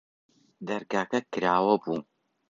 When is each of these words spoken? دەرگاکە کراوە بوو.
دەرگاکە 0.67 1.19
کراوە 1.31 1.75
بوو. 1.83 1.99